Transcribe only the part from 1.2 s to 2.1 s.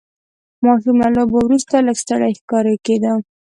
وروسته لږ